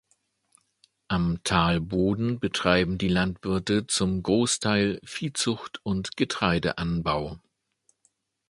Am 1.09 1.41
Talboden 1.43 2.39
betreiben 2.39 2.97
die 2.97 3.07
Landwirte 3.07 3.85
zum 3.85 4.23
Großteil 4.23 4.99
Viehzucht 5.05 5.79
und 5.85 6.17
Getreideanbau. 6.17 7.39